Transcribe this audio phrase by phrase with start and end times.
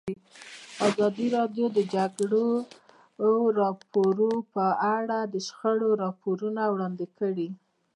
[0.87, 2.47] ازادي راډیو د د جګړې
[3.61, 4.65] راپورونه په
[4.97, 7.47] اړه د شخړو راپورونه وړاندې کړي.